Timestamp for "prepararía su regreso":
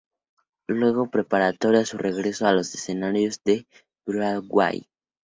1.11-2.47